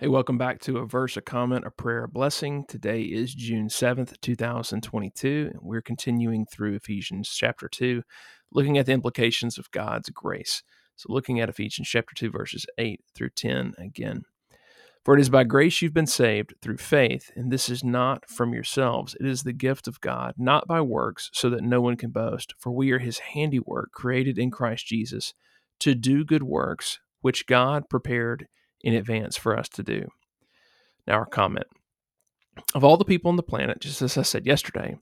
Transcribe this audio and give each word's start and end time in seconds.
Hey, 0.00 0.08
welcome 0.08 0.38
back 0.38 0.60
to 0.60 0.78
a 0.78 0.86
verse, 0.86 1.18
a 1.18 1.20
comment, 1.20 1.66
a 1.66 1.70
prayer, 1.70 2.04
a 2.04 2.08
blessing. 2.08 2.64
Today 2.66 3.02
is 3.02 3.34
June 3.34 3.68
7th, 3.68 4.18
2022. 4.22 5.50
and 5.52 5.60
We're 5.60 5.82
continuing 5.82 6.46
through 6.46 6.76
Ephesians 6.76 7.28
chapter 7.28 7.68
2, 7.68 8.02
looking 8.50 8.78
at 8.78 8.86
the 8.86 8.92
implications 8.92 9.58
of 9.58 9.70
God's 9.72 10.08
grace. 10.08 10.62
So, 10.96 11.12
looking 11.12 11.38
at 11.38 11.50
Ephesians 11.50 11.86
chapter 11.86 12.14
2, 12.14 12.30
verses 12.30 12.64
8 12.78 13.02
through 13.14 13.28
10 13.36 13.74
again. 13.76 14.22
For 15.04 15.18
it 15.18 15.20
is 15.20 15.28
by 15.28 15.44
grace 15.44 15.82
you've 15.82 15.92
been 15.92 16.06
saved 16.06 16.54
through 16.62 16.78
faith, 16.78 17.30
and 17.36 17.52
this 17.52 17.68
is 17.68 17.84
not 17.84 18.26
from 18.26 18.54
yourselves. 18.54 19.14
It 19.20 19.26
is 19.26 19.42
the 19.42 19.52
gift 19.52 19.86
of 19.86 20.00
God, 20.00 20.32
not 20.38 20.66
by 20.66 20.80
works, 20.80 21.28
so 21.34 21.50
that 21.50 21.62
no 21.62 21.82
one 21.82 21.98
can 21.98 22.08
boast. 22.08 22.54
For 22.58 22.72
we 22.72 22.90
are 22.92 23.00
his 23.00 23.18
handiwork, 23.18 23.92
created 23.92 24.38
in 24.38 24.50
Christ 24.50 24.86
Jesus, 24.86 25.34
to 25.80 25.94
do 25.94 26.24
good 26.24 26.42
works, 26.42 27.00
which 27.20 27.46
God 27.46 27.90
prepared 27.90 28.46
in 28.82 28.94
advance 28.94 29.36
for 29.36 29.58
us 29.58 29.68
to 29.70 29.82
do. 29.82 30.08
Now, 31.06 31.14
our 31.14 31.26
comment. 31.26 31.66
Of 32.74 32.84
all 32.84 32.96
the 32.96 33.04
people 33.04 33.28
on 33.30 33.36
the 33.36 33.42
planet, 33.42 33.80
just 33.80 34.02
as 34.02 34.18
I 34.18 34.22
said 34.22 34.46
yesterday, 34.46 34.96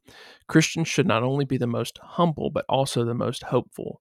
Christians 0.46 0.88
should 0.88 1.06
not 1.06 1.22
only 1.22 1.44
be 1.44 1.56
the 1.56 1.66
most 1.66 1.98
humble, 2.02 2.50
but 2.50 2.64
also 2.68 3.04
the 3.04 3.14
most 3.14 3.44
hopeful. 3.44 4.00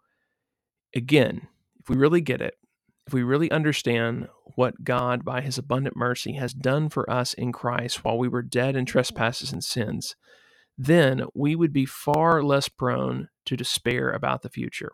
Again, 0.96 1.48
if 1.80 1.90
we 1.90 1.96
really 1.96 2.22
get 2.22 2.42
it, 2.42 2.56
if 3.08 3.14
we 3.14 3.24
really 3.24 3.50
understand 3.50 4.28
what 4.56 4.84
God, 4.84 5.24
by 5.24 5.42
his 5.42 5.58
abundant 5.58 5.96
mercy, 5.96 6.34
has 6.34 6.54
done 6.54 6.90
for 6.90 7.10
us 7.10 7.34
in 7.34 7.54
Christ 7.54 8.04
while 8.04 8.18
we 8.18 8.28
were 8.28 8.42
dead 8.42 8.76
in 8.76 8.86
trespasses 8.86 9.54
and 9.54 9.64
sins, 9.64 10.16
then 10.78 11.24
we 11.34 11.56
would 11.56 11.72
be 11.72 11.86
far 11.86 12.44
less 12.44 12.68
prone 12.68 13.30
to 13.46 13.56
despair 13.56 14.12
about 14.12 14.42
the 14.42 14.50
future. 14.50 14.92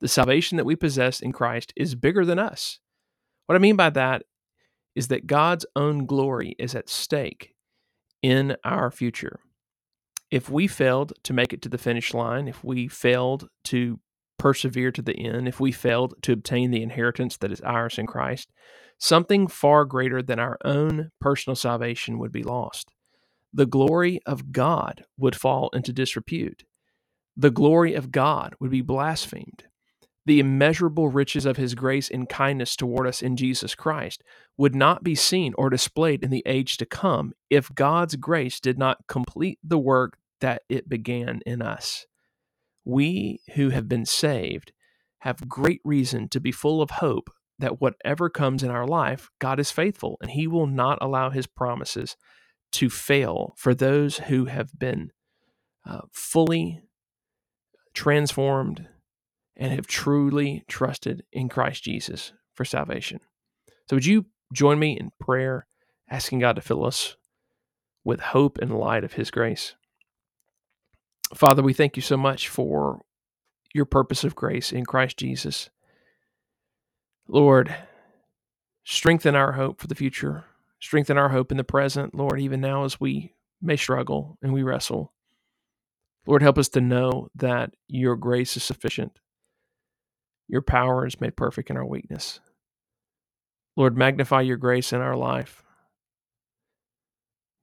The 0.00 0.08
salvation 0.08 0.56
that 0.56 0.64
we 0.64 0.76
possess 0.76 1.20
in 1.20 1.32
Christ 1.32 1.72
is 1.76 1.94
bigger 1.94 2.24
than 2.24 2.38
us. 2.38 2.78
What 3.50 3.56
I 3.56 3.58
mean 3.58 3.74
by 3.74 3.90
that 3.90 4.22
is 4.94 5.08
that 5.08 5.26
God's 5.26 5.66
own 5.74 6.06
glory 6.06 6.54
is 6.56 6.76
at 6.76 6.88
stake 6.88 7.52
in 8.22 8.56
our 8.62 8.92
future. 8.92 9.40
If 10.30 10.48
we 10.48 10.68
failed 10.68 11.14
to 11.24 11.32
make 11.32 11.52
it 11.52 11.60
to 11.62 11.68
the 11.68 11.76
finish 11.76 12.14
line, 12.14 12.46
if 12.46 12.62
we 12.62 12.86
failed 12.86 13.48
to 13.64 13.98
persevere 14.38 14.92
to 14.92 15.02
the 15.02 15.18
end, 15.18 15.48
if 15.48 15.58
we 15.58 15.72
failed 15.72 16.14
to 16.22 16.32
obtain 16.32 16.70
the 16.70 16.84
inheritance 16.84 17.38
that 17.38 17.50
is 17.50 17.60
ours 17.62 17.98
in 17.98 18.06
Christ, 18.06 18.52
something 18.98 19.48
far 19.48 19.84
greater 19.84 20.22
than 20.22 20.38
our 20.38 20.56
own 20.64 21.10
personal 21.20 21.56
salvation 21.56 22.20
would 22.20 22.30
be 22.30 22.44
lost. 22.44 22.92
The 23.52 23.66
glory 23.66 24.20
of 24.26 24.52
God 24.52 25.06
would 25.18 25.34
fall 25.34 25.70
into 25.72 25.92
disrepute. 25.92 26.62
The 27.36 27.50
glory 27.50 27.94
of 27.94 28.12
God 28.12 28.54
would 28.60 28.70
be 28.70 28.80
blasphemed 28.80 29.64
the 30.26 30.40
immeasurable 30.40 31.08
riches 31.08 31.46
of 31.46 31.56
his 31.56 31.74
grace 31.74 32.10
and 32.10 32.28
kindness 32.28 32.76
toward 32.76 33.06
us 33.06 33.22
in 33.22 33.36
Jesus 33.36 33.74
Christ 33.74 34.22
would 34.56 34.74
not 34.74 35.02
be 35.02 35.14
seen 35.14 35.54
or 35.56 35.70
displayed 35.70 36.22
in 36.22 36.30
the 36.30 36.42
age 36.46 36.76
to 36.76 36.86
come 36.86 37.32
if 37.48 37.74
God's 37.74 38.16
grace 38.16 38.60
did 38.60 38.78
not 38.78 39.06
complete 39.08 39.58
the 39.62 39.78
work 39.78 40.18
that 40.40 40.62
it 40.68 40.88
began 40.88 41.40
in 41.46 41.62
us. 41.62 42.06
We 42.84 43.40
who 43.54 43.70
have 43.70 43.88
been 43.88 44.04
saved 44.04 44.72
have 45.20 45.48
great 45.48 45.80
reason 45.84 46.28
to 46.28 46.40
be 46.40 46.52
full 46.52 46.82
of 46.82 46.90
hope 46.90 47.30
that 47.58 47.80
whatever 47.80 48.30
comes 48.30 48.62
in 48.62 48.70
our 48.70 48.86
life, 48.86 49.30
God 49.38 49.60
is 49.60 49.70
faithful 49.70 50.16
and 50.20 50.30
he 50.30 50.46
will 50.46 50.66
not 50.66 50.98
allow 51.00 51.30
his 51.30 51.46
promises 51.46 52.16
to 52.72 52.88
fail 52.88 53.54
for 53.56 53.74
those 53.74 54.18
who 54.18 54.46
have 54.46 54.78
been 54.78 55.10
uh, 55.86 56.02
fully 56.12 56.82
transformed 57.94 58.86
and 59.60 59.74
have 59.74 59.86
truly 59.86 60.64
trusted 60.66 61.22
in 61.30 61.50
Christ 61.50 61.84
Jesus 61.84 62.32
for 62.54 62.64
salvation. 62.64 63.20
So, 63.88 63.96
would 63.96 64.06
you 64.06 64.24
join 64.54 64.78
me 64.78 64.98
in 64.98 65.12
prayer, 65.20 65.66
asking 66.08 66.38
God 66.38 66.56
to 66.56 66.62
fill 66.62 66.84
us 66.84 67.16
with 68.02 68.20
hope 68.20 68.56
and 68.58 68.76
light 68.76 69.04
of 69.04 69.12
His 69.12 69.30
grace? 69.30 69.74
Father, 71.34 71.62
we 71.62 71.74
thank 71.74 71.94
you 71.94 72.02
so 72.02 72.16
much 72.16 72.48
for 72.48 73.02
your 73.74 73.84
purpose 73.84 74.24
of 74.24 74.34
grace 74.34 74.72
in 74.72 74.86
Christ 74.86 75.18
Jesus. 75.18 75.68
Lord, 77.28 77.72
strengthen 78.82 79.36
our 79.36 79.52
hope 79.52 79.78
for 79.78 79.86
the 79.86 79.94
future, 79.94 80.44
strengthen 80.80 81.18
our 81.18 81.28
hope 81.28 81.52
in 81.52 81.58
the 81.58 81.64
present, 81.64 82.14
Lord, 82.14 82.40
even 82.40 82.62
now 82.62 82.84
as 82.84 82.98
we 82.98 83.34
may 83.60 83.76
struggle 83.76 84.38
and 84.42 84.54
we 84.54 84.62
wrestle. 84.62 85.12
Lord, 86.26 86.42
help 86.42 86.56
us 86.56 86.68
to 86.70 86.80
know 86.80 87.28
that 87.34 87.74
your 87.86 88.16
grace 88.16 88.56
is 88.56 88.62
sufficient 88.62 89.18
your 90.50 90.62
power 90.62 91.06
is 91.06 91.20
made 91.20 91.36
perfect 91.36 91.70
in 91.70 91.76
our 91.76 91.86
weakness. 91.86 92.40
Lord, 93.76 93.96
magnify 93.96 94.40
your 94.40 94.56
grace 94.56 94.92
in 94.92 95.00
our 95.00 95.16
life. 95.16 95.62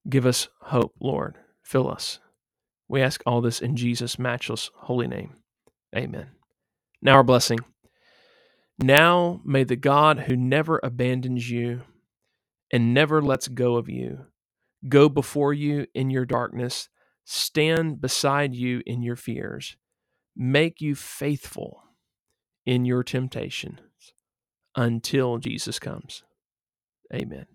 Give 0.08 0.26
us 0.26 0.48
hope, 0.62 0.96
Lord. 1.02 1.38
Fill 1.64 1.92
us. 1.92 2.20
We 2.88 3.02
ask 3.02 3.22
all 3.26 3.42
this 3.42 3.60
in 3.60 3.76
Jesus' 3.76 4.18
matchless 4.18 4.72
holy 4.74 5.08
name. 5.08 5.36
Amen. 5.94 6.28
Now, 7.02 7.16
our 7.16 7.24
blessing. 7.24 7.60
Now 8.82 9.42
may 9.44 9.66
the 9.66 9.76
God 9.76 10.20
who 10.22 10.38
never 10.38 10.80
abandons 10.82 11.50
you 11.50 11.82
and 12.72 12.94
never 12.94 13.22
lets 13.22 13.50
go 13.50 13.76
of 13.76 13.90
you 13.90 14.28
go 14.88 15.10
before 15.10 15.54
you 15.54 15.88
in 15.94 16.10
your 16.10 16.26
darkness, 16.26 16.88
stand 17.26 18.00
beside 18.00 18.56
you 18.56 18.82
in 18.86 19.02
your 19.02 19.16
fears, 19.16 19.76
make 20.36 20.80
you 20.80 20.96
faithful 20.96 21.84
in 22.68 22.84
your 22.84 23.02
temptations 23.02 23.80
until 24.76 25.38
Jesus 25.38 25.80
comes. 25.80 26.24
Amen. 27.14 27.46